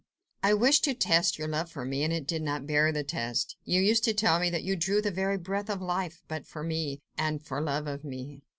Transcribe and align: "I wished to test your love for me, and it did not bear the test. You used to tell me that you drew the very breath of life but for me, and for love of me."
"I 0.41 0.55
wished 0.55 0.83
to 0.85 0.95
test 0.95 1.37
your 1.37 1.47
love 1.47 1.69
for 1.71 1.85
me, 1.85 2.03
and 2.03 2.11
it 2.11 2.25
did 2.25 2.41
not 2.41 2.65
bear 2.65 2.91
the 2.91 3.03
test. 3.03 3.55
You 3.65 3.81
used 3.83 4.03
to 4.05 4.15
tell 4.15 4.39
me 4.39 4.49
that 4.49 4.63
you 4.63 4.75
drew 4.75 4.99
the 4.99 5.11
very 5.11 5.37
breath 5.37 5.69
of 5.69 5.79
life 5.79 6.23
but 6.27 6.47
for 6.47 6.63
me, 6.63 6.97
and 7.19 7.39
for 7.39 7.61
love 7.61 7.85
of 7.85 8.03
me." 8.03 8.41